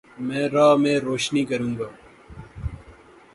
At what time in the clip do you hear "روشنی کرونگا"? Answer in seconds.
1.07-1.87